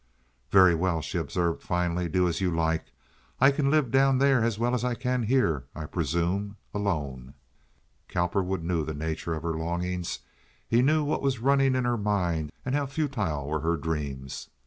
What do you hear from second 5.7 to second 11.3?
I presume—alone." Cowperwood knew the nature of her longings. He knew what